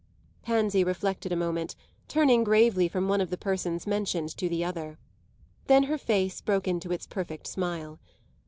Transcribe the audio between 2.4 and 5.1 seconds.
gravely from one of the persons mentioned to the other.